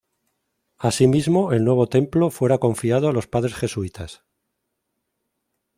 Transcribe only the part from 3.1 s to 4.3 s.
los padres jesuitas.